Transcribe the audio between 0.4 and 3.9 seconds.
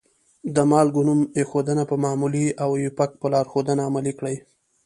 د مالګو نوم ایښودنه په معمولي او آیوپک په لارښودنه